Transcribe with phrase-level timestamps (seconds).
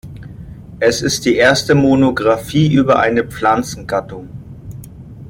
[0.79, 4.29] Es ist die erste Monographie über eine Pflanzengattung.